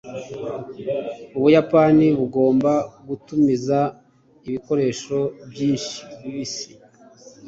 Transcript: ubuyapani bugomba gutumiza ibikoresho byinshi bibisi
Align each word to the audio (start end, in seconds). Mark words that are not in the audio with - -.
ubuyapani 1.37 2.07
bugomba 2.19 2.73
gutumiza 3.07 3.79
ibikoresho 4.47 5.17
byinshi 5.51 5.97
bibisi 6.21 6.69